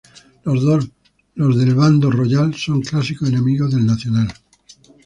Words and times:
Los 1.35 1.55
del 1.59 1.75
bando 1.75 2.09
Royal 2.09 2.55
son 2.55 2.81
clásicos 2.81 3.29
enemigos 3.29 3.71
del 3.71 3.85
Nacional. 3.85 4.33